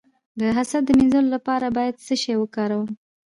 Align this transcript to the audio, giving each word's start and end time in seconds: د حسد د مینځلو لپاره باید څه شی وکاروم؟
د 0.39 0.41
حسد 0.57 0.81
د 0.85 0.89
مینځلو 0.97 1.29
لپاره 1.35 1.67
باید 1.77 2.01
څه 2.05 2.13
شی 2.21 2.33
وکاروم؟ 2.37 2.89